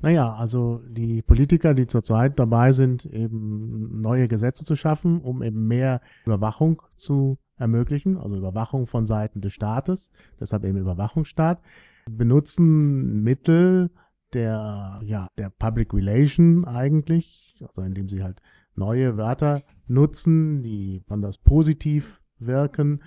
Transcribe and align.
Naja, 0.00 0.32
also 0.34 0.80
die 0.88 1.22
Politiker, 1.22 1.74
die 1.74 1.86
zurzeit 1.86 2.38
dabei 2.38 2.72
sind, 2.72 3.04
eben 3.06 4.00
neue 4.00 4.28
Gesetze 4.28 4.64
zu 4.64 4.76
schaffen, 4.76 5.20
um 5.20 5.42
eben 5.42 5.66
mehr 5.66 6.00
Überwachung 6.24 6.82
zu 6.96 7.38
ermöglichen, 7.56 8.16
also 8.16 8.36
Überwachung 8.36 8.86
von 8.86 9.06
Seiten 9.06 9.40
des 9.40 9.52
Staates, 9.52 10.12
deshalb 10.38 10.64
eben 10.64 10.78
Überwachungsstaat, 10.78 11.60
benutzen 12.08 13.22
Mittel 13.22 13.90
der, 14.32 15.00
ja, 15.02 15.28
der 15.36 15.50
Public 15.50 15.92
Relation 15.92 16.64
eigentlich, 16.64 17.56
also 17.66 17.82
indem 17.82 18.08
sie 18.08 18.22
halt 18.22 18.40
neue 18.76 19.16
Wörter 19.16 19.62
nutzen, 19.88 20.62
die 20.62 21.00
besonders 21.00 21.38
positiv 21.38 22.20
wirken. 22.38 23.02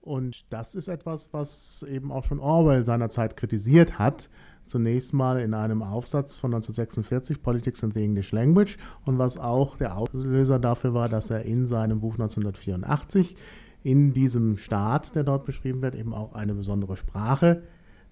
Und 0.00 0.52
das 0.52 0.74
ist 0.74 0.88
etwas, 0.88 1.32
was 1.32 1.84
eben 1.88 2.10
auch 2.12 2.24
schon 2.24 2.40
Orwell 2.40 2.84
seinerzeit 2.84 3.36
kritisiert 3.36 3.98
hat, 3.98 4.28
zunächst 4.64 5.12
mal 5.12 5.40
in 5.40 5.54
einem 5.54 5.82
Aufsatz 5.82 6.36
von 6.38 6.52
1946, 6.54 7.42
Politics 7.42 7.84
and 7.84 7.94
the 7.94 8.02
English 8.02 8.32
Language, 8.32 8.78
und 9.04 9.18
was 9.18 9.36
auch 9.36 9.76
der 9.76 9.96
Auslöser 9.96 10.58
dafür 10.58 10.94
war, 10.94 11.08
dass 11.08 11.30
er 11.30 11.42
in 11.42 11.66
seinem 11.66 12.00
Buch 12.00 12.14
1984 12.14 13.36
in 13.82 14.12
diesem 14.12 14.56
Staat, 14.56 15.14
der 15.14 15.24
dort 15.24 15.44
beschrieben 15.44 15.82
wird, 15.82 15.94
eben 15.94 16.14
auch 16.14 16.34
eine 16.34 16.54
besondere 16.54 16.96
Sprache 16.96 17.62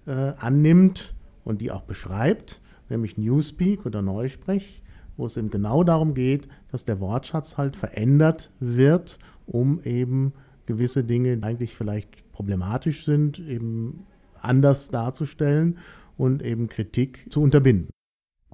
äh, 0.06 0.32
annimmt 0.38 1.14
und 1.44 1.60
die 1.60 1.70
auch 1.70 1.82
beschreibt, 1.82 2.60
nämlich 2.88 3.16
Newspeak 3.16 3.86
oder 3.86 4.02
Neusprech, 4.02 4.82
wo 5.16 5.26
es 5.26 5.36
eben 5.36 5.50
genau 5.50 5.84
darum 5.84 6.14
geht, 6.14 6.48
dass 6.70 6.84
der 6.84 7.00
Wortschatz 7.00 7.56
halt 7.56 7.76
verändert 7.76 8.50
wird, 8.58 9.18
um 9.46 9.80
eben 9.84 10.32
gewisse 10.66 11.04
Dinge, 11.04 11.36
die 11.36 11.42
eigentlich 11.42 11.76
vielleicht 11.76 12.32
problematisch 12.32 13.04
sind, 13.04 13.38
eben 13.38 14.06
anders 14.40 14.88
darzustellen 14.88 15.78
und 16.20 16.42
eben 16.42 16.68
Kritik 16.68 17.26
zu 17.30 17.42
unterbinden. 17.42 17.88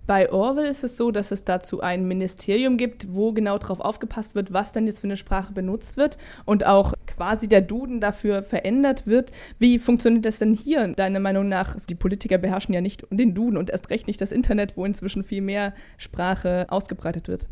Bei 0.07 0.31
Orwell 0.31 0.67
ist 0.67 0.85
es 0.85 0.97
so, 0.97 1.11
dass 1.11 1.33
es 1.33 1.43
dazu 1.43 1.81
ein 1.81 2.07
Ministerium 2.07 2.77
gibt, 2.77 3.13
wo 3.13 3.33
genau 3.33 3.59
darauf 3.59 3.81
aufgepasst 3.81 4.37
wird, 4.37 4.53
was 4.53 4.73
denn 4.73 4.87
jetzt 4.87 5.01
für 5.01 5.09
eine 5.09 5.17
Sprache 5.17 5.53
benutzt 5.53 5.97
wird 5.97 6.17
und 6.45 6.65
auch 6.65 6.95
quasi 7.09 7.49
der 7.49 7.61
Duden 7.61 8.01
dafür 8.01 8.45
verändert 8.45 9.09
wird. 9.09 9.33
Wie 9.59 9.81
funktioniert 9.81 10.25
das 10.25 10.39
denn 10.39 10.55
hier, 10.55 10.87
deiner 10.95 11.19
Meinung 11.19 11.49
nach? 11.49 11.75
Die 11.87 11.97
Politiker 11.97 12.39
beherrschen 12.39 12.73
ja 12.73 12.81
nicht 12.81 13.05
den 13.11 13.35
Duden 13.35 13.57
und 13.57 13.69
erst 13.69 13.91
recht 13.91 14.07
nicht 14.07 14.21
das 14.21 14.31
Internet, 14.31 14.77
wo 14.77 14.85
inzwischen 14.85 15.25
viel 15.25 15.43
mehr 15.43 15.75
Sprache 15.99 16.67
ausgebreitet 16.69 17.27
wird. 17.27 17.49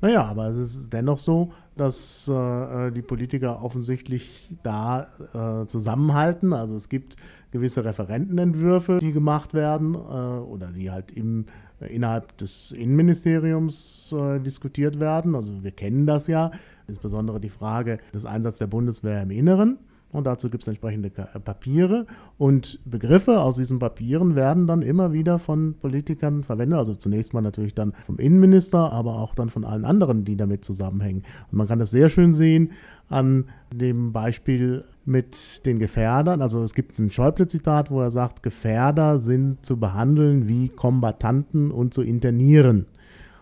Naja, 0.00 0.24
aber 0.24 0.48
es 0.48 0.58
ist 0.58 0.92
dennoch 0.92 1.18
so, 1.18 1.52
dass 1.76 2.28
äh, 2.28 2.90
die 2.90 3.02
Politiker 3.02 3.62
offensichtlich 3.62 4.50
da 4.62 5.08
äh, 5.32 5.66
zusammenhalten. 5.66 6.52
Also 6.52 6.76
es 6.76 6.88
gibt 6.88 7.16
gewisse 7.54 7.84
Referentenentwürfe, 7.84 8.98
die 9.00 9.12
gemacht 9.12 9.54
werden 9.54 9.94
äh, 9.94 9.98
oder 9.98 10.72
die 10.72 10.90
halt 10.90 11.12
im, 11.12 11.46
äh, 11.80 11.86
innerhalb 11.86 12.36
des 12.38 12.72
Innenministeriums 12.72 14.12
äh, 14.12 14.40
diskutiert 14.40 14.98
werden. 14.98 15.36
Also 15.36 15.62
wir 15.62 15.70
kennen 15.70 16.04
das 16.04 16.26
ja, 16.26 16.50
insbesondere 16.88 17.40
die 17.40 17.50
Frage 17.50 17.98
des 18.12 18.26
Einsatzes 18.26 18.58
der 18.58 18.66
Bundeswehr 18.66 19.22
im 19.22 19.30
Inneren. 19.30 19.78
Und 20.14 20.28
dazu 20.28 20.48
gibt 20.48 20.62
es 20.62 20.68
entsprechende 20.68 21.08
äh, 21.08 21.40
Papiere 21.40 22.06
und 22.38 22.78
Begriffe 22.84 23.40
aus 23.40 23.56
diesen 23.56 23.80
Papieren 23.80 24.36
werden 24.36 24.68
dann 24.68 24.80
immer 24.80 25.12
wieder 25.12 25.40
von 25.40 25.74
Politikern 25.74 26.44
verwendet. 26.44 26.78
Also 26.78 26.94
zunächst 26.94 27.34
mal 27.34 27.40
natürlich 27.40 27.74
dann 27.74 27.92
vom 28.06 28.18
Innenminister, 28.18 28.92
aber 28.92 29.16
auch 29.16 29.34
dann 29.34 29.50
von 29.50 29.64
allen 29.64 29.84
anderen, 29.84 30.24
die 30.24 30.36
damit 30.36 30.64
zusammenhängen. 30.64 31.24
Und 31.50 31.58
man 31.58 31.66
kann 31.66 31.80
das 31.80 31.90
sehr 31.90 32.08
schön 32.08 32.32
sehen 32.32 32.70
an 33.08 33.46
dem 33.72 34.12
Beispiel 34.12 34.84
mit 35.04 35.66
den 35.66 35.80
Gefährdern. 35.80 36.42
Also 36.42 36.62
es 36.62 36.74
gibt 36.74 36.96
ein 37.00 37.10
Schäuble-Zitat, 37.10 37.90
wo 37.90 38.00
er 38.00 38.12
sagt, 38.12 38.44
Gefährder 38.44 39.18
sind 39.18 39.66
zu 39.66 39.78
behandeln 39.80 40.46
wie 40.46 40.68
Kombattanten 40.68 41.72
und 41.72 41.92
zu 41.92 42.02
internieren. 42.02 42.86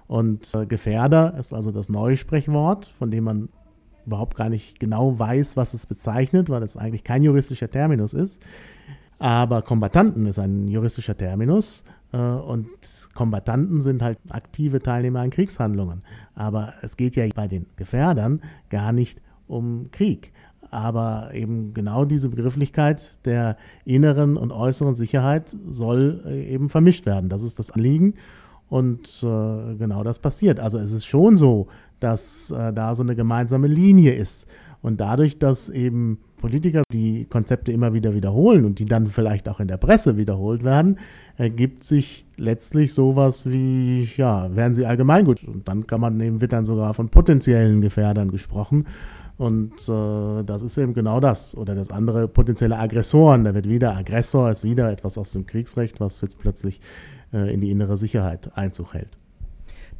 Und 0.07 0.55
äh, 0.55 0.65
Gefährder 0.65 1.37
ist 1.39 1.53
also 1.53 1.71
das 1.71 1.91
Neusprechwort, 1.91 2.95
von 2.99 3.11
dem 3.11 3.25
man 3.25 3.49
überhaupt 4.07 4.37
gar 4.37 4.49
nicht 4.49 4.81
genau 4.81 5.19
weiß, 5.19 5.57
was 5.57 5.75
es 5.75 5.87
bezeichnet, 5.87 6.51
weil 6.51 6.63
es 6.63 6.77
eigentlich 6.77 7.05
kein 7.05 7.23
juristischer 7.23 7.71
Terminus 7.71 8.15
ist. 8.15 8.43
Aber 9.19 9.63
Kombattanten 9.63 10.27
ist 10.27 10.39
ein 10.39 10.67
juristischer 10.67 11.17
Terminus 11.17 11.85
äh, 12.13 12.19
und 12.19 12.69
Kombattanten 13.15 13.81
sind 13.81 14.03
halt 14.03 14.19
aktive 14.31 14.81
Teilnehmer 14.81 15.21
an 15.21 15.31
Kriegshandlungen. 15.31 16.03
Aber 16.35 16.75
es 16.83 16.97
geht 16.97 17.17
ja 17.17 17.27
bei 17.35 17.49
den 17.49 17.67
Gefährdern 17.77 18.43
gar 18.69 18.93
nicht 18.93 19.21
um 19.47 19.91
Krieg. 19.93 20.33
Aber 20.71 21.31
eben 21.35 21.75
genau 21.75 22.05
diese 22.05 22.31
Begrifflichkeit 22.31 23.25
der 23.27 23.57
inneren 23.85 24.37
und 24.37 24.53
äußeren 24.53 24.95
Sicherheit 24.95 25.55
soll 25.69 26.23
äh, 26.27 26.53
eben 26.53 26.69
vermischt 26.69 27.07
werden. 27.07 27.29
Das 27.29 27.43
ist 27.43 27.59
das 27.59 27.71
Anliegen. 27.71 28.15
Und 28.69 29.23
äh, 29.23 29.75
genau 29.77 30.03
das 30.03 30.19
passiert. 30.19 30.59
Also 30.59 30.79
es 30.79 30.93
ist 30.93 31.05
schon 31.05 31.37
so, 31.37 31.69
dass 32.03 32.51
äh, 32.51 32.73
da 32.73 32.95
so 32.95 33.03
eine 33.03 33.17
gemeinsame 33.17 33.67
Linie 33.67 34.13
ist. 34.13 34.47
Und 34.83 35.01
dadurch, 35.01 35.39
dass 35.39 35.69
eben 35.69 36.19
Politiker 36.39 36.83
die 36.93 37.25
Konzepte 37.27 37.71
immer 37.71 37.95
wieder 37.95 38.15
wiederholen 38.15 38.65
und 38.65 38.81
die 38.81 38.85
dann 38.85 39.07
vielleicht 39.07 39.49
auch 39.49 39.61
in 39.61 39.69
der 39.69 39.77
Presse 39.77 40.17
wiederholt 40.17 40.65
werden, 40.65 40.99
ergibt 41.37 41.85
sich 41.85 42.27
letztlich 42.37 42.93
sowas 42.93 43.49
wie, 43.49 44.09
ja, 44.17 44.55
werden 44.55 44.75
sie 44.75 44.85
allgemeingut. 44.85 45.45
Und 45.45 45.69
dann 45.69 45.87
kann 45.87 46.01
man 46.01 46.21
eben, 46.21 46.41
wird 46.41 46.53
dann 46.53 46.65
sogar 46.65 46.95
von 46.95 47.09
potenziellen 47.09 47.81
Gefährdern 47.81 48.33
gesprochen. 48.33 48.87
Und 49.39 49.89
äh, 49.89 50.43
das 50.45 50.63
ist 50.63 50.77
eben 50.79 50.95
genau 50.95 51.21
das. 51.21 51.57
Oder 51.57 51.77
das 51.77 51.91
andere 51.91 52.27
potenzielle 52.27 52.79
Aggressoren. 52.79 53.45
Da 53.45 53.55
wird 53.55 53.69
wieder 53.69 53.97
Aggressor, 53.97 54.51
ist 54.51 54.65
wieder 54.65 54.91
etwas 54.91 55.17
aus 55.17 55.31
dem 55.31 55.47
Kriegsrecht, 55.47 56.01
was 56.01 56.21
jetzt 56.21 56.39
plötzlich 56.39 56.81
äh, 57.33 57.55
in 57.55 57.61
die 57.61 57.71
innere 57.71 57.97
Sicherheit 57.97 58.51
Einzug 58.57 58.95
hält. 58.95 59.17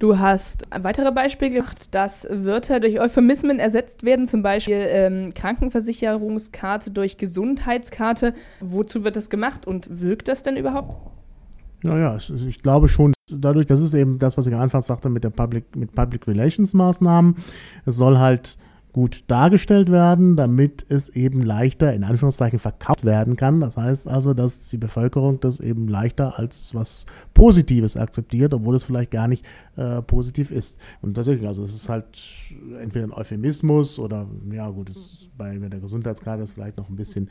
Du 0.03 0.19
hast 0.19 0.73
ein 0.73 0.83
weiteres 0.83 1.15
Beispiel 1.15 1.51
gemacht, 1.51 1.95
dass 1.95 2.27
Wörter 2.29 2.81
durch 2.81 2.99
Euphemismen 2.99 3.61
ersetzt 3.61 4.03
werden, 4.03 4.27
zum 4.27 4.43
Beispiel 4.43 4.85
ähm, 4.89 5.33
Krankenversicherungskarte 5.33 6.91
durch 6.91 7.19
Gesundheitskarte. 7.19 8.35
Wozu 8.59 9.05
wird 9.05 9.15
das 9.15 9.31
gemacht 9.31 9.65
und 9.65 10.01
wirkt 10.01 10.27
das 10.27 10.43
denn 10.43 10.57
überhaupt? 10.57 10.97
Naja, 11.85 12.17
ich 12.17 12.63
glaube 12.65 12.89
schon, 12.89 13.13
dadurch, 13.31 13.67
das 13.67 13.79
ist 13.79 13.95
eben 13.95 14.19
das, 14.19 14.37
was 14.37 14.49
ich 14.49 14.53
am 14.53 14.61
Anfang 14.61 14.83
sagte 14.83 15.09
mit 15.09 15.23
der 15.23 15.31
Public, 15.31 15.77
mit 15.77 15.95
Public 15.95 16.27
Relations 16.27 16.75
Maßnahmen. 16.75 17.37
Es 17.87 17.95
soll 17.95 18.19
halt 18.19 18.59
gut 18.93 19.25
dargestellt 19.27 19.91
werden, 19.91 20.37
damit 20.37 20.85
es 20.89 21.09
eben 21.09 21.43
leichter 21.43 21.95
in 21.95 22.05
Anführungszeichen 22.05 22.59
verkauft 22.59 23.05
werden 23.05 23.37
kann. 23.37 23.61
Das 23.61 23.77
heißt 23.77 24.07
also, 24.07 24.35
dass 24.35 24.69
die 24.69 24.77
Bevölkerung 24.77 25.41
das 25.41 25.61
eben 25.61 25.89
leichter 25.89 26.39
als 26.39 26.75
was 26.75 27.07
Positives 27.33 27.97
akzeptiert, 27.97 28.53
obwohl 28.53 28.77
es 28.77 28.85
vielleicht 28.85 29.11
gar 29.11 29.29
nicht 29.29 29.47
äh, 29.77 30.03
positiv 30.03 30.51
ist. 30.51 30.79
Und 31.01 31.17
deswegen, 31.17 31.47
also 31.47 31.63
es 31.63 31.75
ist 31.75 31.89
halt 31.89 32.05
entweder 32.81 33.07
ein 33.07 33.13
Euphemismus 33.13 33.99
oder 33.99 34.27
ja 34.51 34.69
gut, 34.69 34.93
bei 35.39 35.57
der 35.57 35.81
Gesundheitskarte 35.81 36.43
ist 36.43 36.53
vielleicht 36.53 36.77
noch 36.77 36.91
ein 36.91 36.97
bisschen 36.97 37.31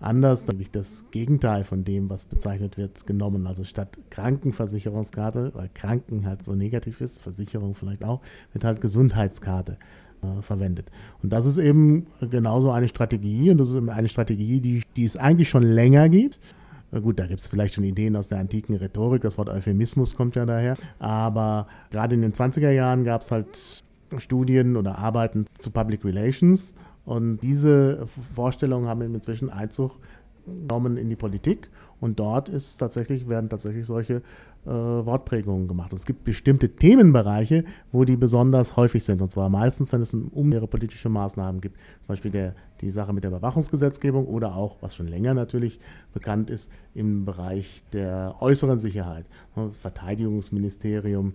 anders, 0.00 0.46
nämlich 0.46 0.70
das 0.70 1.04
Gegenteil 1.10 1.64
von 1.64 1.84
dem, 1.84 2.10
was 2.10 2.24
bezeichnet 2.24 2.76
wird, 2.76 3.06
genommen. 3.06 3.46
Also 3.46 3.64
statt 3.64 3.96
Krankenversicherungskarte, 4.10 5.52
weil 5.54 5.70
Kranken 5.72 6.26
halt 6.26 6.44
so 6.44 6.54
negativ 6.54 7.00
ist, 7.00 7.22
Versicherung 7.22 7.74
vielleicht 7.74 8.04
auch, 8.04 8.20
wird 8.52 8.64
halt 8.64 8.80
Gesundheitskarte 8.80 9.78
äh, 10.22 10.42
verwendet. 10.42 10.90
Und 11.22 11.32
das 11.32 11.46
ist 11.46 11.58
eben 11.58 12.06
genauso 12.20 12.70
eine 12.70 12.88
Strategie 12.88 13.50
und 13.50 13.58
das 13.58 13.70
ist 13.70 13.88
eine 13.88 14.08
Strategie, 14.08 14.60
die, 14.60 14.82
die 14.96 15.04
es 15.04 15.16
eigentlich 15.16 15.48
schon 15.48 15.62
länger 15.62 16.08
gibt. 16.08 16.38
Gut, 17.02 17.18
da 17.18 17.26
gibt 17.26 17.40
es 17.40 17.48
vielleicht 17.48 17.74
schon 17.74 17.84
Ideen 17.84 18.16
aus 18.16 18.28
der 18.28 18.38
antiken 18.38 18.76
Rhetorik, 18.76 19.22
das 19.22 19.36
Wort 19.36 19.48
Euphemismus 19.48 20.14
kommt 20.14 20.36
ja 20.36 20.46
daher. 20.46 20.76
Aber 20.98 21.66
gerade 21.90 22.14
in 22.14 22.22
den 22.22 22.32
20er 22.32 22.70
Jahren 22.70 23.04
gab 23.04 23.22
es 23.22 23.30
halt 23.30 23.82
Studien 24.18 24.76
oder 24.76 24.98
Arbeiten 24.98 25.46
zu 25.58 25.70
Public 25.70 26.04
Relations 26.04 26.74
und 27.04 27.38
diese 27.38 28.06
Vorstellungen 28.34 28.88
haben 28.88 29.02
inzwischen 29.02 29.50
Einzug 29.50 29.92
genommen 30.46 30.96
in 30.96 31.10
die 31.10 31.16
Politik 31.16 31.68
und 32.00 32.18
dort 32.18 32.48
ist 32.48 32.76
tatsächlich, 32.76 33.28
werden 33.28 33.48
tatsächlich 33.48 33.86
solche 33.86 34.22
äh, 34.66 34.70
Wortprägungen 34.70 35.68
gemacht. 35.68 35.92
Es 35.92 36.06
gibt 36.06 36.24
bestimmte 36.24 36.74
Themenbereiche, 36.74 37.64
wo 37.92 38.04
die 38.04 38.16
besonders 38.16 38.76
häufig 38.76 39.04
sind. 39.04 39.22
Und 39.22 39.30
zwar 39.30 39.48
meistens, 39.48 39.92
wenn 39.92 40.00
es 40.00 40.12
um 40.12 40.48
mehrere 40.48 40.66
politische 40.66 41.08
Maßnahmen 41.08 41.60
gibt. 41.60 41.76
Zum 41.76 42.08
Beispiel 42.08 42.30
der, 42.30 42.54
die 42.80 42.90
Sache 42.90 43.12
mit 43.12 43.24
der 43.24 43.30
Überwachungsgesetzgebung 43.30 44.26
oder 44.26 44.56
auch, 44.56 44.76
was 44.80 44.96
schon 44.96 45.06
länger 45.06 45.34
natürlich 45.34 45.78
bekannt 46.12 46.50
ist, 46.50 46.70
im 46.94 47.24
Bereich 47.24 47.82
der 47.92 48.36
äußeren 48.40 48.78
Sicherheit. 48.78 49.26
Das 49.54 49.78
Verteidigungsministerium, 49.78 51.34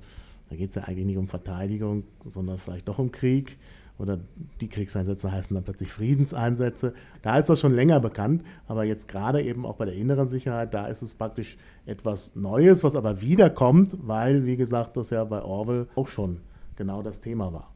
da 0.49 0.55
geht 0.55 0.71
es 0.71 0.75
ja 0.75 0.83
eigentlich 0.83 1.05
nicht 1.05 1.17
um 1.17 1.27
Verteidigung, 1.27 2.03
sondern 2.27 2.57
vielleicht 2.57 2.87
doch 2.87 2.99
um 2.99 3.11
Krieg 3.11 3.57
oder 4.01 4.19
die 4.59 4.67
Kriegseinsätze 4.67 5.31
heißen 5.31 5.53
dann 5.53 5.63
plötzlich 5.63 5.91
Friedenseinsätze. 5.91 6.93
Da 7.21 7.37
ist 7.37 7.49
das 7.49 7.59
schon 7.59 7.73
länger 7.73 7.99
bekannt, 7.99 8.43
aber 8.67 8.83
jetzt 8.83 9.07
gerade 9.07 9.41
eben 9.43 9.65
auch 9.65 9.75
bei 9.75 9.85
der 9.85 9.93
inneren 9.93 10.27
Sicherheit, 10.27 10.73
da 10.73 10.87
ist 10.87 11.03
es 11.03 11.13
praktisch 11.13 11.57
etwas 11.85 12.35
Neues, 12.35 12.83
was 12.83 12.95
aber 12.95 13.21
wiederkommt, 13.21 13.95
weil, 14.01 14.45
wie 14.45 14.57
gesagt, 14.57 14.97
das 14.97 15.11
ja 15.11 15.23
bei 15.23 15.43
Orwell 15.43 15.87
auch 15.95 16.07
schon 16.07 16.41
genau 16.75 17.03
das 17.03 17.21
Thema 17.21 17.53
war. 17.53 17.71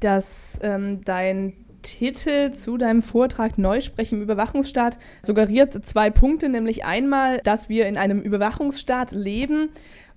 Dass 0.00 0.58
ähm, 0.62 1.02
dein 1.04 1.52
Titel 1.82 2.52
zu 2.52 2.76
deinem 2.76 3.02
Vortrag 3.02 3.58
Neusprechen 3.58 4.16
im 4.16 4.22
Überwachungsstaat 4.22 4.98
suggeriert 5.22 5.72
zwei 5.84 6.10
Punkte, 6.10 6.48
nämlich 6.48 6.84
einmal, 6.84 7.38
dass 7.44 7.68
wir 7.68 7.86
in 7.86 7.96
einem 7.96 8.20
Überwachungsstaat 8.20 9.12
leben 9.12 9.70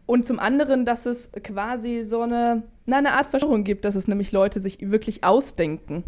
und 0.06 0.26
zum 0.26 0.40
anderen, 0.40 0.86
dass 0.86 1.06
es 1.06 1.32
quasi 1.44 2.04
so 2.04 2.22
eine, 2.22 2.64
na, 2.86 2.98
eine 2.98 3.14
Art 3.14 3.28
Verschwörung 3.28 3.64
gibt, 3.64 3.86
dass 3.86 3.96
es 3.96 4.08
nämlich 4.08 4.32
Leute 4.32 4.60
sich 4.60 4.92
wirklich 4.92 5.24
ausdenken. 5.24 6.04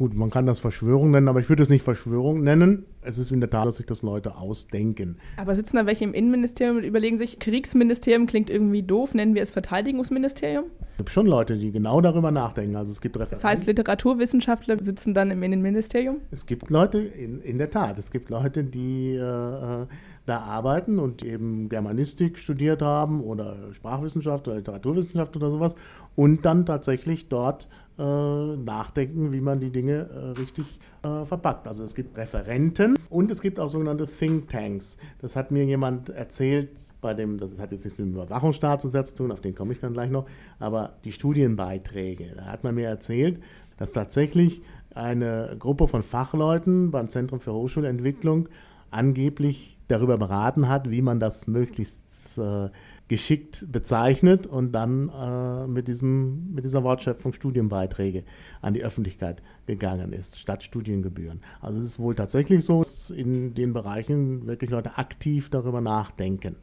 Gut, 0.00 0.14
man 0.14 0.30
kann 0.30 0.46
das 0.46 0.58
Verschwörung 0.58 1.10
nennen, 1.10 1.28
aber 1.28 1.40
ich 1.40 1.50
würde 1.50 1.62
es 1.62 1.68
nicht 1.68 1.82
Verschwörung 1.82 2.42
nennen. 2.42 2.86
Es 3.02 3.18
ist 3.18 3.32
in 3.32 3.40
der 3.40 3.50
Tat, 3.50 3.66
dass 3.66 3.76
sich 3.76 3.84
das 3.84 4.00
Leute 4.00 4.34
ausdenken. 4.34 5.18
Aber 5.36 5.54
sitzen 5.54 5.76
da 5.76 5.84
welche 5.84 6.04
im 6.04 6.14
Innenministerium 6.14 6.78
und 6.78 6.84
überlegen 6.84 7.18
sich, 7.18 7.38
Kriegsministerium 7.38 8.26
klingt 8.26 8.48
irgendwie 8.48 8.82
doof, 8.82 9.12
nennen 9.12 9.34
wir 9.34 9.42
es 9.42 9.50
Verteidigungsministerium? 9.50 10.64
Es 10.92 10.96
gibt 10.96 11.10
schon 11.10 11.26
Leute, 11.26 11.58
die 11.58 11.70
genau 11.70 12.00
darüber 12.00 12.30
nachdenken. 12.30 12.76
Also 12.76 12.92
es 12.92 13.02
gibt 13.02 13.16
Das 13.16 13.44
heißt, 13.44 13.66
Literaturwissenschaftler 13.66 14.82
sitzen 14.82 15.12
dann 15.12 15.30
im 15.30 15.42
Innenministerium? 15.42 16.22
Es 16.30 16.46
gibt 16.46 16.70
Leute, 16.70 17.00
in, 17.00 17.42
in 17.42 17.58
der 17.58 17.68
Tat, 17.68 17.98
es 17.98 18.10
gibt 18.10 18.30
Leute, 18.30 18.64
die 18.64 19.16
äh, 19.16 19.82
äh 19.82 19.86
da 20.26 20.40
arbeiten 20.40 20.98
und 20.98 21.24
eben 21.24 21.68
Germanistik 21.68 22.38
studiert 22.38 22.82
haben 22.82 23.20
oder 23.22 23.72
Sprachwissenschaft 23.72 24.46
oder 24.46 24.58
Literaturwissenschaft 24.58 25.34
oder 25.36 25.50
sowas 25.50 25.74
und 26.14 26.44
dann 26.44 26.66
tatsächlich 26.66 27.28
dort 27.28 27.68
äh, 27.98 28.02
nachdenken, 28.02 29.32
wie 29.32 29.40
man 29.40 29.60
die 29.60 29.70
Dinge 29.70 30.08
äh, 30.08 30.38
richtig 30.38 30.78
äh, 31.02 31.24
verpackt. 31.24 31.66
Also 31.66 31.82
es 31.84 31.94
gibt 31.94 32.16
Referenten 32.16 32.96
und 33.08 33.30
es 33.30 33.40
gibt 33.40 33.58
auch 33.58 33.68
sogenannte 33.68 34.06
Think 34.06 34.48
Tanks. 34.48 34.98
Das 35.20 35.36
hat 35.36 35.50
mir 35.50 35.64
jemand 35.64 36.10
erzählt, 36.10 36.70
bei 37.00 37.14
dem, 37.14 37.38
das 37.38 37.58
hat 37.58 37.72
jetzt 37.72 37.84
nichts 37.84 37.98
mit 37.98 38.08
dem 38.08 38.14
Überwachungsstaat 38.14 38.80
zu 38.80 39.14
tun, 39.14 39.32
auf 39.32 39.40
den 39.40 39.54
komme 39.54 39.72
ich 39.72 39.80
dann 39.80 39.92
gleich 39.92 40.10
noch, 40.10 40.26
aber 40.58 40.94
die 41.04 41.12
Studienbeiträge, 41.12 42.34
da 42.36 42.44
hat 42.44 42.64
man 42.64 42.74
mir 42.74 42.88
erzählt, 42.88 43.40
dass 43.76 43.92
tatsächlich 43.92 44.62
eine 44.94 45.56
Gruppe 45.58 45.88
von 45.88 46.02
Fachleuten 46.02 46.90
beim 46.90 47.08
Zentrum 47.08 47.40
für 47.40 47.52
Hochschulentwicklung 47.52 48.48
angeblich 48.90 49.78
darüber 49.90 50.18
beraten 50.18 50.68
hat, 50.68 50.90
wie 50.90 51.02
man 51.02 51.20
das 51.20 51.46
möglichst 51.46 52.38
äh, 52.38 52.70
geschickt 53.08 53.66
bezeichnet 53.72 54.46
und 54.46 54.70
dann 54.72 55.08
äh, 55.08 55.66
mit, 55.66 55.88
diesem, 55.88 56.54
mit 56.54 56.64
dieser 56.64 56.84
Wortschöpfung 56.84 57.32
Studienbeiträge 57.32 58.22
an 58.62 58.72
die 58.72 58.84
Öffentlichkeit 58.84 59.42
gegangen 59.66 60.12
ist, 60.12 60.38
statt 60.38 60.62
Studiengebühren. 60.62 61.40
Also 61.60 61.80
es 61.80 61.84
ist 61.86 61.98
wohl 61.98 62.14
tatsächlich 62.14 62.64
so, 62.64 62.78
dass 62.78 63.10
in 63.10 63.54
den 63.54 63.72
Bereichen 63.72 64.46
wirklich 64.46 64.70
Leute 64.70 64.96
aktiv 64.96 65.50
darüber 65.50 65.80
nachdenken. 65.80 66.54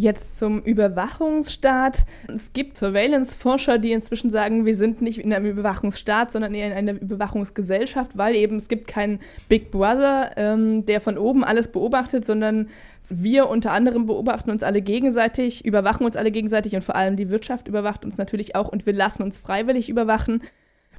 Jetzt 0.00 0.38
zum 0.38 0.62
Überwachungsstaat. 0.62 2.06
Es 2.26 2.54
gibt 2.54 2.74
Surveillance-Forscher, 2.74 3.76
die 3.76 3.92
inzwischen 3.92 4.30
sagen, 4.30 4.64
wir 4.64 4.74
sind 4.74 5.02
nicht 5.02 5.18
in 5.18 5.30
einem 5.30 5.44
Überwachungsstaat, 5.44 6.30
sondern 6.30 6.54
eher 6.54 6.68
in 6.68 6.72
einer 6.72 6.98
Überwachungsgesellschaft, 6.98 8.16
weil 8.16 8.34
eben 8.34 8.56
es 8.56 8.68
gibt 8.68 8.88
keinen 8.88 9.20
Big 9.50 9.70
Brother, 9.70 10.30
ähm, 10.38 10.86
der 10.86 11.02
von 11.02 11.18
oben 11.18 11.44
alles 11.44 11.68
beobachtet, 11.68 12.24
sondern 12.24 12.68
wir 13.10 13.50
unter 13.50 13.72
anderem 13.72 14.06
beobachten 14.06 14.50
uns 14.50 14.62
alle 14.62 14.80
gegenseitig, 14.80 15.66
überwachen 15.66 16.06
uns 16.06 16.16
alle 16.16 16.30
gegenseitig 16.30 16.74
und 16.74 16.82
vor 16.82 16.96
allem 16.96 17.16
die 17.16 17.28
Wirtschaft 17.28 17.68
überwacht 17.68 18.02
uns 18.02 18.16
natürlich 18.16 18.56
auch 18.56 18.68
und 18.68 18.86
wir 18.86 18.94
lassen 18.94 19.22
uns 19.22 19.36
freiwillig 19.36 19.90
überwachen. 19.90 20.42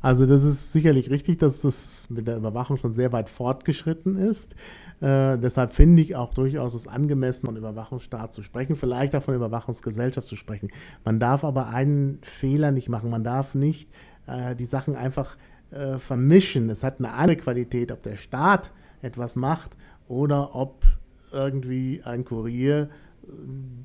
Also 0.02 0.28
das 0.28 0.44
ist 0.44 0.74
sicherlich 0.74 1.10
richtig, 1.10 1.40
dass 1.40 1.62
das 1.62 2.08
mit 2.12 2.28
der 2.28 2.38
Überwachung 2.38 2.78
schon 2.78 2.92
sehr 2.92 3.12
weit 3.12 3.30
fortgeschritten 3.30 4.16
ist. 4.16 4.54
Äh, 5.02 5.40
deshalb 5.40 5.74
finde 5.74 6.02
ich 6.02 6.16
auch 6.16 6.34
durchaus 6.34 6.76
es 6.76 6.88
angemessen, 6.88 7.48
von 7.48 7.58
Überwachungsstaat 7.58 8.34
zu 8.34 8.44
sprechen, 8.44 8.76
vielleicht 8.76 9.16
auch 9.16 9.24
von 9.24 9.36
Überwachungsgesellschaft 9.36 10.28
zu 10.28 10.36
sprechen. 10.36 10.70
Man 11.04 11.20
darf 11.20 11.44
aber 11.44 11.68
einen 11.68 12.20
Fehler 12.22 12.72
nicht 12.72 12.88
machen. 12.88 13.10
Man 13.10 13.24
darf 13.24 13.56
nicht 13.56 13.90
äh, 14.28 14.56
die 14.56 14.66
Sachen 14.66 14.96
einfach 14.96 15.38
äh, 15.72 15.98
vermischen. 15.98 16.70
Es 16.70 16.84
hat 16.84 17.00
eine 17.00 17.14
andere 17.14 17.38
Qualität, 17.38 17.92
ob 17.92 18.04
der 18.04 18.18
Staat 18.18 18.72
etwas 19.02 19.36
macht 19.36 19.72
oder 20.08 20.56
ob 20.56 20.84
irgendwie 21.32 22.02
ein 22.04 22.24
Kurier 22.24 22.90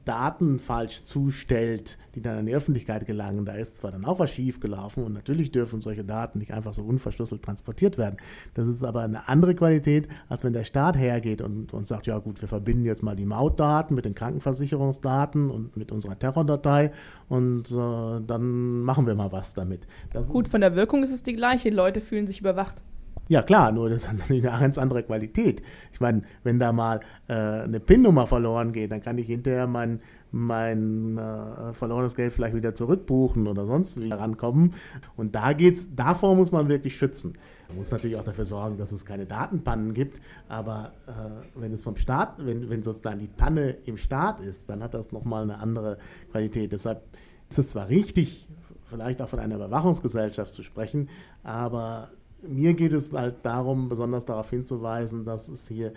Daten 0.04 0.58
falsch 0.58 1.02
zustellt, 1.04 1.98
die 2.14 2.22
dann 2.22 2.38
an 2.38 2.46
die 2.46 2.54
Öffentlichkeit 2.54 3.06
gelangen. 3.06 3.44
Da 3.44 3.54
ist 3.54 3.76
zwar 3.76 3.90
dann 3.90 4.04
auch 4.04 4.18
was 4.18 4.30
schiefgelaufen 4.30 5.04
und 5.04 5.12
natürlich 5.12 5.50
dürfen 5.50 5.80
solche 5.80 6.04
Daten 6.04 6.38
nicht 6.38 6.54
einfach 6.54 6.72
so 6.72 6.82
unverschlüsselt 6.82 7.42
transportiert 7.42 7.98
werden. 7.98 8.16
Das 8.54 8.66
ist 8.66 8.82
aber 8.84 9.02
eine 9.02 9.28
andere 9.28 9.54
Qualität, 9.54 10.08
als 10.28 10.44
wenn 10.44 10.52
der 10.52 10.64
Staat 10.64 10.96
hergeht 10.96 11.42
und, 11.42 11.74
und 11.74 11.86
sagt, 11.86 12.06
ja 12.06 12.18
gut, 12.18 12.40
wir 12.40 12.48
verbinden 12.48 12.84
jetzt 12.84 13.02
mal 13.02 13.16
die 13.16 13.26
Mautdaten 13.26 13.94
mit 13.94 14.04
den 14.04 14.14
Krankenversicherungsdaten 14.14 15.50
und 15.50 15.76
mit 15.76 15.92
unserer 15.92 16.18
Terrordatei 16.18 16.92
und 17.28 17.70
äh, 17.70 18.20
dann 18.26 18.80
machen 18.82 19.06
wir 19.06 19.14
mal 19.14 19.32
was 19.32 19.54
damit. 19.54 19.86
Das 20.12 20.28
gut, 20.28 20.48
von 20.48 20.60
der 20.60 20.76
Wirkung 20.76 21.02
ist 21.02 21.12
es 21.12 21.22
die 21.22 21.34
gleiche. 21.34 21.70
Leute 21.70 22.00
fühlen 22.00 22.26
sich 22.26 22.40
überwacht. 22.40 22.82
Ja 23.28 23.42
klar, 23.42 23.72
nur 23.72 23.88
das 23.88 24.08
hat 24.08 24.18
natürlich 24.18 24.48
eine 24.48 24.60
ganz 24.60 24.78
andere 24.78 25.02
Qualität. 25.02 25.60
Ich 25.92 26.00
meine, 26.00 26.22
wenn 26.44 26.60
da 26.60 26.72
mal 26.72 27.00
äh, 27.26 27.34
eine 27.34 27.80
PIN-Nummer 27.80 28.26
verloren 28.26 28.72
geht, 28.72 28.92
dann 28.92 29.02
kann 29.02 29.18
ich 29.18 29.26
hinterher 29.26 29.66
mein, 29.66 30.00
mein 30.30 31.18
äh, 31.18 31.72
verlorenes 31.72 32.14
Geld 32.14 32.32
vielleicht 32.32 32.54
wieder 32.54 32.74
zurückbuchen 32.74 33.48
oder 33.48 33.66
sonst 33.66 34.00
wie 34.00 34.12
rankommen. 34.12 34.74
Und 35.16 35.34
da 35.34 35.54
geht's, 35.54 35.88
davor 35.94 36.36
muss 36.36 36.52
man 36.52 36.68
wirklich 36.68 36.96
schützen. 36.96 37.36
Man 37.68 37.78
muss 37.78 37.90
natürlich 37.90 38.16
auch 38.16 38.24
dafür 38.24 38.44
sorgen, 38.44 38.78
dass 38.78 38.92
es 38.92 39.04
keine 39.04 39.26
Datenpannen 39.26 39.92
gibt, 39.92 40.20
aber 40.48 40.92
äh, 41.08 41.60
wenn 41.60 41.72
es 41.72 41.82
vom 41.82 41.96
Staat, 41.96 42.46
wenn, 42.46 42.70
wenn 42.70 42.84
sozusagen 42.84 43.18
die 43.18 43.26
Panne 43.26 43.70
im 43.86 43.96
Staat 43.96 44.40
ist, 44.40 44.70
dann 44.70 44.84
hat 44.84 44.94
das 44.94 45.10
nochmal 45.10 45.42
eine 45.42 45.58
andere 45.58 45.98
Qualität. 46.30 46.70
Deshalb 46.70 47.02
ist 47.48 47.58
es 47.58 47.70
zwar 47.70 47.88
richtig, 47.88 48.48
vielleicht 48.84 49.20
auch 49.20 49.28
von 49.28 49.40
einer 49.40 49.56
Überwachungsgesellschaft 49.56 50.54
zu 50.54 50.62
sprechen, 50.62 51.08
aber 51.42 52.10
mir 52.42 52.74
geht 52.74 52.92
es 52.92 53.12
halt 53.12 53.36
darum, 53.42 53.88
besonders 53.88 54.24
darauf 54.24 54.50
hinzuweisen, 54.50 55.24
dass 55.24 55.48
es 55.48 55.68
hier 55.68 55.92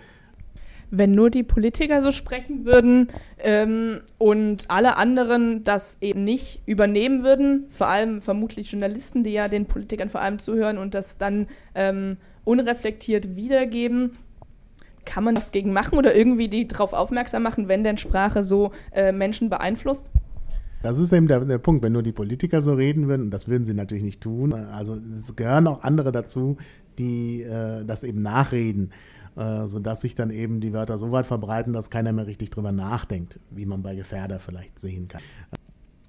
wenn 0.92 1.12
nur 1.12 1.30
die 1.30 1.44
Politiker 1.44 2.02
so 2.02 2.12
sprechen 2.12 2.66
würden 2.66 3.10
ähm, 3.38 4.02
und 4.18 4.66
alle 4.70 4.98
anderen 4.98 5.64
das 5.64 5.98
eben 6.02 6.24
nicht 6.24 6.62
übernehmen 6.66 7.24
würden, 7.24 7.66
vor 7.70 7.88
allem 7.88 8.22
vermutlich 8.22 8.72
Journalisten, 8.72 9.24
die 9.24 9.34
ja 9.34 9.48
den 9.48 9.66
Politikern 9.66 10.10
vor 10.10 10.22
allem 10.22 10.40
zuhören 10.40 10.78
und 10.78 10.94
das 10.94 11.18
dann 11.18 11.48
ähm, 11.76 12.18
unreflektiert 12.44 13.36
wiedergeben, 13.36 14.18
kann 15.06 15.24
man 15.24 15.36
das 15.36 15.52
gegen 15.52 15.74
machen 15.74 15.98
oder 15.98 16.16
irgendwie 16.16 16.48
die 16.48 16.68
darauf 16.68 16.94
aufmerksam 16.94 17.44
machen, 17.44 17.68
wenn 17.68 17.84
denn 17.84 17.98
Sprache 17.98 18.44
so 18.44 18.72
äh, 18.92 19.12
Menschen 19.12 19.50
beeinflusst? 19.50 20.10
Das 20.82 20.98
ist 20.98 21.12
eben 21.12 21.28
der, 21.28 21.42
der 21.42 21.58
Punkt, 21.58 21.84
wenn 21.84 21.92
nur 21.92 22.04
die 22.04 22.12
Politiker 22.12 22.62
so 22.62 22.74
reden 22.74 23.08
würden, 23.08 23.24
und 23.24 23.32
das 23.32 23.48
würden 23.48 23.66
sie 23.66 23.74
natürlich 23.74 24.04
nicht 24.04 24.22
tun, 24.22 24.54
also 24.54 24.98
es 25.14 25.36
gehören 25.36 25.68
auch 25.68 25.84
andere 25.84 26.12
dazu, 26.12 26.58
die 26.98 27.42
äh, 27.44 27.84
das 27.86 28.04
eben 28.04 28.22
nachreden, 28.22 28.92
äh, 29.36 29.68
sodass 29.68 30.02
sich 30.02 30.16
dann 30.16 30.30
eben 30.30 30.62
die 30.62 30.74
Wörter 30.74 30.98
so 30.98 31.12
weit 31.12 31.28
verbreiten, 31.28 31.74
dass 31.74 31.90
keiner 31.90 32.14
mehr 32.14 32.28
richtig 32.28 32.50
drüber 32.50 32.72
nachdenkt, 32.72 33.40
wie 33.52 33.66
man 33.66 33.82
bei 33.82 33.96
Gefährder 33.96 34.40
vielleicht 34.40 34.80
sehen 34.80 35.08
kann. 35.08 35.22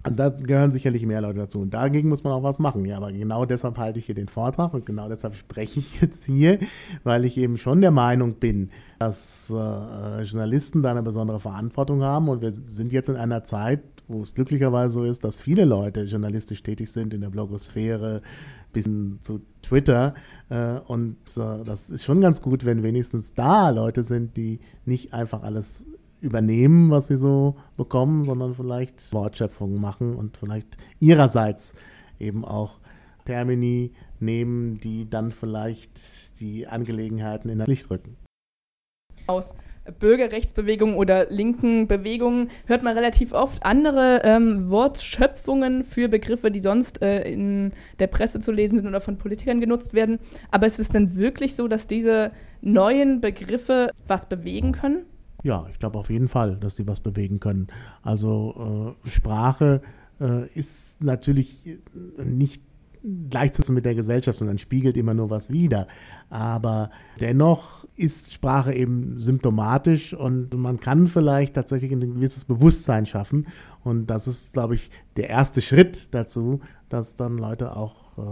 Und 0.06 0.18
da 0.18 0.30
gehören 0.30 0.72
sicherlich 0.72 1.04
mehr 1.04 1.20
Leute 1.20 1.40
dazu. 1.40 1.60
Und 1.60 1.74
dagegen 1.74 2.08
muss 2.08 2.24
man 2.24 2.32
auch 2.32 2.42
was 2.42 2.58
machen. 2.58 2.86
Ja, 2.86 2.96
aber 2.96 3.12
genau 3.12 3.44
deshalb 3.44 3.76
halte 3.76 3.98
ich 3.98 4.06
hier 4.06 4.14
den 4.14 4.28
Vortrag 4.28 4.72
und 4.72 4.86
genau 4.86 5.10
deshalb 5.10 5.34
spreche 5.34 5.80
ich 5.80 6.00
jetzt 6.00 6.24
hier, 6.24 6.58
weil 7.04 7.26
ich 7.26 7.36
eben 7.36 7.58
schon 7.58 7.82
der 7.82 7.90
Meinung 7.90 8.36
bin, 8.36 8.70
dass 8.98 9.50
äh, 9.50 10.22
Journalisten 10.22 10.82
da 10.82 10.92
eine 10.92 11.02
besondere 11.02 11.38
Verantwortung 11.38 12.02
haben. 12.02 12.30
Und 12.30 12.40
wir 12.40 12.50
sind 12.50 12.94
jetzt 12.94 13.10
in 13.10 13.16
einer 13.16 13.44
Zeit, 13.44 13.82
wo 14.10 14.22
es 14.22 14.34
glücklicherweise 14.34 14.94
so 14.94 15.04
ist, 15.04 15.24
dass 15.24 15.38
viele 15.38 15.64
Leute 15.64 16.02
journalistisch 16.02 16.62
tätig 16.62 16.90
sind 16.90 17.14
in 17.14 17.20
der 17.20 17.30
Blogosphäre 17.30 18.22
bis 18.72 18.84
hin 18.84 19.18
zu 19.22 19.40
Twitter. 19.62 20.14
Äh, 20.48 20.78
und 20.86 21.16
äh, 21.36 21.64
das 21.64 21.90
ist 21.90 22.04
schon 22.04 22.20
ganz 22.20 22.42
gut, 22.42 22.64
wenn 22.64 22.82
wenigstens 22.82 23.34
da 23.34 23.70
Leute 23.70 24.02
sind, 24.02 24.36
die 24.36 24.60
nicht 24.84 25.14
einfach 25.14 25.42
alles 25.42 25.84
übernehmen, 26.20 26.90
was 26.90 27.08
sie 27.08 27.16
so 27.16 27.56
bekommen, 27.76 28.24
sondern 28.24 28.54
vielleicht 28.54 29.12
Wortschöpfungen 29.12 29.80
machen 29.80 30.14
und 30.14 30.36
vielleicht 30.36 30.76
ihrerseits 30.98 31.74
eben 32.18 32.44
auch 32.44 32.78
Termini 33.24 33.92
nehmen, 34.18 34.78
die 34.80 35.08
dann 35.08 35.32
vielleicht 35.32 36.40
die 36.40 36.66
Angelegenheiten 36.66 37.48
in 37.48 37.58
das 37.58 37.68
Licht 37.68 37.90
rücken. 37.90 38.16
Aus 39.26 39.54
Bürgerrechtsbewegungen 39.98 40.96
oder 40.96 41.30
linken 41.30 41.86
Bewegungen 41.88 42.50
hört 42.66 42.82
man 42.82 42.96
relativ 42.96 43.32
oft 43.32 43.64
andere 43.64 44.22
ähm, 44.24 44.70
Wortschöpfungen 44.70 45.84
für 45.84 46.08
Begriffe, 46.08 46.50
die 46.50 46.60
sonst 46.60 47.02
äh, 47.02 47.22
in 47.30 47.72
der 47.98 48.06
Presse 48.06 48.40
zu 48.40 48.52
lesen 48.52 48.78
sind 48.78 48.86
oder 48.86 49.00
von 49.00 49.18
Politikern 49.18 49.60
genutzt 49.60 49.94
werden. 49.94 50.18
Aber 50.50 50.66
ist 50.66 50.78
es 50.78 50.88
denn 50.88 51.16
wirklich 51.16 51.54
so, 51.54 51.68
dass 51.68 51.86
diese 51.86 52.32
neuen 52.60 53.20
Begriffe 53.20 53.90
was 54.06 54.28
bewegen 54.28 54.72
können? 54.72 55.06
Ja, 55.42 55.66
ich 55.70 55.78
glaube 55.78 55.98
auf 55.98 56.10
jeden 56.10 56.28
Fall, 56.28 56.56
dass 56.56 56.74
die 56.74 56.86
was 56.86 57.00
bewegen 57.00 57.40
können. 57.40 57.68
Also 58.02 58.96
äh, 59.04 59.08
Sprache 59.08 59.80
äh, 60.20 60.46
ist 60.54 61.02
natürlich 61.02 61.78
nicht 62.22 62.62
gleichzusetzen 63.30 63.74
mit 63.74 63.84
der 63.84 63.94
Gesellschaft, 63.94 64.38
sondern 64.38 64.58
spiegelt 64.58 64.96
immer 64.96 65.14
nur 65.14 65.30
was 65.30 65.50
wider. 65.50 65.86
Aber 66.28 66.90
dennoch 67.18 67.86
ist 67.96 68.32
Sprache 68.32 68.72
eben 68.72 69.18
symptomatisch 69.18 70.14
und 70.14 70.54
man 70.54 70.80
kann 70.80 71.06
vielleicht 71.06 71.54
tatsächlich 71.54 71.92
ein 71.92 72.00
gewisses 72.00 72.44
Bewusstsein 72.44 73.06
schaffen. 73.06 73.46
Und 73.82 74.06
das 74.06 74.26
ist, 74.26 74.52
glaube 74.52 74.74
ich, 74.74 74.90
der 75.16 75.30
erste 75.30 75.62
Schritt 75.62 76.14
dazu, 76.14 76.60
dass 76.88 77.14
dann 77.14 77.38
Leute 77.38 77.76
auch 77.76 78.18
äh, 78.18 78.22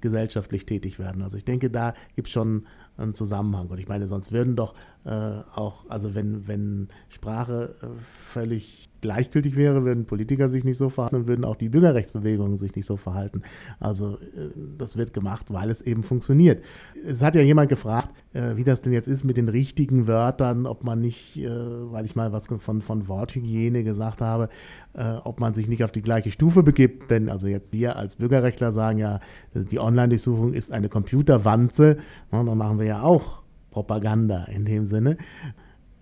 gesellschaftlich 0.00 0.66
tätig 0.66 0.98
werden. 0.98 1.22
Also 1.22 1.36
ich 1.36 1.44
denke, 1.44 1.70
da 1.70 1.94
gibt 2.16 2.28
es 2.28 2.32
schon 2.32 2.66
einen 2.96 3.14
Zusammenhang. 3.14 3.68
Und 3.68 3.78
ich 3.78 3.88
meine, 3.88 4.06
sonst 4.06 4.32
würden 4.32 4.56
doch 4.56 4.74
auch, 5.10 5.88
also 5.88 6.14
wenn, 6.14 6.46
wenn 6.48 6.88
Sprache 7.08 7.74
äh, 7.82 7.86
völlig 8.00 8.88
gleichgültig 9.00 9.56
wäre, 9.56 9.84
würden 9.84 10.06
Politiker 10.06 10.48
sich 10.48 10.64
nicht 10.64 10.76
so 10.76 10.88
verhalten 10.88 11.16
und 11.16 11.26
würden 11.28 11.44
auch 11.44 11.56
die 11.56 11.68
Bürgerrechtsbewegungen 11.68 12.56
sich 12.56 12.74
nicht 12.74 12.86
so 12.86 12.96
verhalten. 12.96 13.42
Also 13.80 14.18
äh, 14.36 14.50
das 14.76 14.96
wird 14.96 15.14
gemacht, 15.14 15.52
weil 15.52 15.70
es 15.70 15.80
eben 15.80 16.02
funktioniert. 16.02 16.64
Es 17.06 17.22
hat 17.22 17.34
ja 17.34 17.42
jemand 17.42 17.68
gefragt, 17.68 18.10
äh, 18.32 18.56
wie 18.56 18.64
das 18.64 18.82
denn 18.82 18.92
jetzt 18.92 19.08
ist 19.08 19.24
mit 19.24 19.36
den 19.36 19.48
richtigen 19.48 20.06
Wörtern, 20.06 20.66
ob 20.66 20.84
man 20.84 21.00
nicht, 21.00 21.38
äh, 21.38 21.48
weil 21.48 22.04
ich 22.04 22.16
mal 22.16 22.32
was 22.32 22.46
von, 22.58 22.80
von 22.80 23.08
Worthygiene 23.08 23.84
gesagt 23.84 24.20
habe, 24.20 24.48
äh, 24.94 25.14
ob 25.24 25.40
man 25.40 25.54
sich 25.54 25.68
nicht 25.68 25.84
auf 25.84 25.92
die 25.92 26.02
gleiche 26.02 26.30
Stufe 26.30 26.62
begibt. 26.62 27.10
Denn 27.10 27.28
also 27.28 27.46
jetzt 27.46 27.72
wir 27.72 27.96
als 27.96 28.16
Bürgerrechtler 28.16 28.72
sagen 28.72 28.98
ja, 28.98 29.20
die 29.54 29.78
Online-Durchsuchung 29.78 30.52
ist 30.52 30.72
eine 30.72 30.88
Computerwanze. 30.88 31.98
Ja, 32.32 32.42
dann 32.42 32.58
machen 32.58 32.78
wir 32.78 32.86
ja 32.86 33.02
auch 33.02 33.42
Propaganda 33.78 34.44
in 34.44 34.64
dem 34.64 34.84
Sinne. 34.84 35.16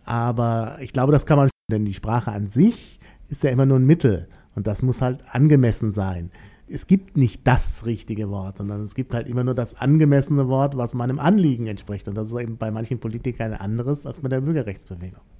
Aber 0.04 0.78
ich 0.80 0.92
glaube, 0.94 1.12
das 1.12 1.26
kann 1.26 1.36
man, 1.36 1.50
denn 1.70 1.84
die 1.84 1.92
Sprache 1.92 2.32
an 2.32 2.48
sich 2.48 2.98
ist 3.28 3.42
ja 3.42 3.50
immer 3.50 3.66
nur 3.66 3.78
ein 3.78 3.84
Mittel 3.84 4.28
und 4.54 4.66
das 4.66 4.82
muss 4.82 5.02
halt 5.02 5.22
angemessen 5.30 5.90
sein. 5.90 6.30
Es 6.68 6.86
gibt 6.86 7.16
nicht 7.16 7.46
das 7.46 7.84
richtige 7.84 8.30
Wort, 8.30 8.56
sondern 8.56 8.80
es 8.80 8.94
gibt 8.94 9.14
halt 9.14 9.28
immer 9.28 9.44
nur 9.44 9.54
das 9.54 9.74
angemessene 9.74 10.48
Wort, 10.48 10.76
was 10.76 10.94
meinem 10.94 11.18
Anliegen 11.18 11.66
entspricht. 11.66 12.08
Und 12.08 12.16
das 12.16 12.32
ist 12.32 12.40
eben 12.40 12.56
bei 12.56 12.70
manchen 12.70 12.98
Politikern 12.98 13.52
anderes 13.52 14.06
als 14.06 14.20
bei 14.20 14.28
der 14.28 14.40
Bürgerrechtsbewegung. 14.40 15.20